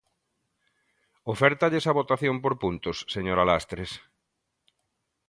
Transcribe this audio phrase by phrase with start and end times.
[1.33, 3.91] ¿Ofértalles a votación por puntos, señora Lastres?